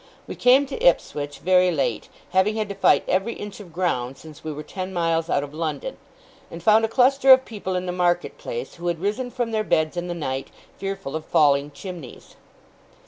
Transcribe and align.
We 0.25 0.33
came 0.35 0.65
to 0.65 0.83
Ipswich 0.83 1.37
very 1.37 1.69
late, 1.69 2.09
having 2.31 2.55
had 2.55 2.67
to 2.69 2.73
fight 2.73 3.03
every 3.07 3.33
inch 3.35 3.59
of 3.59 3.71
ground 3.71 4.17
since 4.17 4.43
we 4.43 4.51
were 4.51 4.63
ten 4.63 4.91
miles 4.91 5.29
out 5.29 5.43
of 5.43 5.53
London; 5.53 5.97
and 6.49 6.63
found 6.63 6.83
a 6.83 6.87
cluster 6.87 7.31
of 7.31 7.45
people 7.45 7.75
in 7.75 7.85
the 7.85 7.91
market 7.91 8.39
place, 8.39 8.77
who 8.77 8.87
had 8.87 8.99
risen 8.99 9.29
from 9.29 9.51
their 9.51 9.63
beds 9.63 9.95
in 9.97 10.07
the 10.07 10.15
night, 10.15 10.47
fearful 10.75 11.15
of 11.15 11.23
falling 11.23 11.69
chimneys. 11.69 12.35